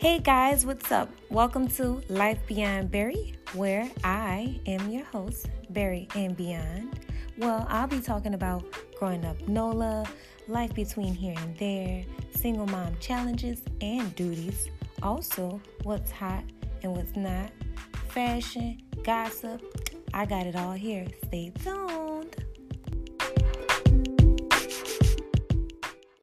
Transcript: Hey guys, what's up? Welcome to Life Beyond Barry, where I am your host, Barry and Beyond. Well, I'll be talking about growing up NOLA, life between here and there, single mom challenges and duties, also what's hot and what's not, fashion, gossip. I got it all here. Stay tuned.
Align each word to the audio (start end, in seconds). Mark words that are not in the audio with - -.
Hey 0.00 0.18
guys, 0.18 0.64
what's 0.64 0.90
up? 0.90 1.10
Welcome 1.28 1.68
to 1.72 2.00
Life 2.08 2.38
Beyond 2.46 2.90
Barry, 2.90 3.34
where 3.52 3.86
I 4.02 4.58
am 4.64 4.88
your 4.88 5.04
host, 5.04 5.50
Barry 5.68 6.08
and 6.14 6.34
Beyond. 6.34 6.98
Well, 7.36 7.66
I'll 7.68 7.86
be 7.86 8.00
talking 8.00 8.32
about 8.32 8.64
growing 8.98 9.26
up 9.26 9.46
NOLA, 9.46 10.06
life 10.48 10.74
between 10.74 11.12
here 11.12 11.34
and 11.36 11.54
there, 11.58 12.02
single 12.34 12.66
mom 12.66 12.96
challenges 12.98 13.60
and 13.82 14.16
duties, 14.16 14.70
also 15.02 15.60
what's 15.82 16.10
hot 16.10 16.44
and 16.82 16.96
what's 16.96 17.14
not, 17.14 17.50
fashion, 18.08 18.80
gossip. 19.04 19.60
I 20.14 20.24
got 20.24 20.46
it 20.46 20.56
all 20.56 20.72
here. 20.72 21.08
Stay 21.26 21.52
tuned. 21.62 22.42